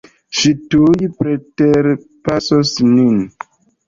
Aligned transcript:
Ŝi 0.37 0.51
tuj 0.73 1.09
preterpasos 1.19 2.73
nin. 2.95 3.21